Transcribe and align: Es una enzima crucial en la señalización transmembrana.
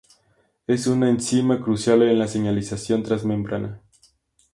Es 0.65 0.87
una 0.87 1.11
enzima 1.11 1.61
crucial 1.63 2.01
en 2.01 2.17
la 2.17 2.27
señalización 2.27 3.03
transmembrana. 3.03 3.83